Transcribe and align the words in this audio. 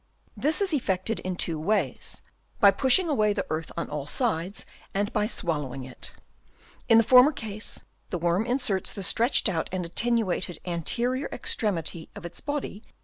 —This 0.45 0.61
is 0.61 0.73
effected 0.73 1.19
in 1.19 1.35
two 1.35 1.59
ways; 1.59 2.23
by 2.59 2.71
pushing 2.71 3.07
away 3.07 3.33
the 3.33 3.45
earth 3.51 3.71
on 3.77 3.87
all 3.87 4.07
sides, 4.07 4.65
and 4.95 5.13
by 5.13 5.27
swallowing 5.27 5.83
it. 5.83 6.11
In 6.89 6.97
the 6.97 7.03
former 7.03 7.31
case, 7.31 7.83
the 8.09 8.17
worm 8.17 8.47
inserts 8.47 8.93
the 8.93 9.03
stretched 9.03 9.47
out 9.47 9.69
and 9.71 9.85
attenuated 9.85 10.55
Chap. 10.55 10.67
II. 10.67 10.73
EXCAVATION 11.31 12.07
OF 12.15 12.23
THEIR 12.23 12.29
BURROWS. 12.47 12.81